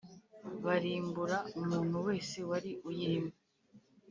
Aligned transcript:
Barimbura 0.65 1.37
umuntu 1.59 1.97
wese 2.07 2.37
wari 2.49 2.71
uyirimo 2.89 3.33